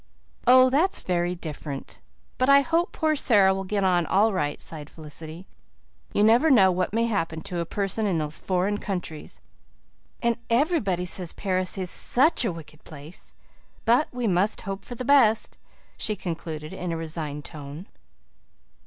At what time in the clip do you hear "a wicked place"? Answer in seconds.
12.43-13.35